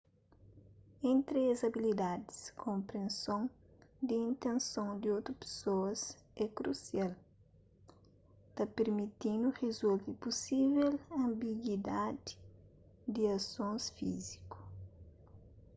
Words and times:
entri 1.11 1.39
es 1.53 1.59
abilidadis 1.67 2.37
konprenson 2.63 3.41
di 4.07 4.15
intenson 4.29 4.89
di 5.01 5.07
otu 5.17 5.31
pesoas 5.41 5.99
é 6.43 6.45
krusial 6.57 7.11
ta 8.55 8.63
permiti-nu 8.77 9.47
rizolve 9.61 10.09
pusível 10.23 10.89
anbiguidadi 11.25 12.31
di 13.13 13.21
asons 13.37 13.83
fíziku 13.97 14.57